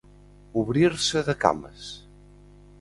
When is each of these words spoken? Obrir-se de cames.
Obrir-se 0.61 1.23
de 1.29 1.37
cames. 1.45 1.95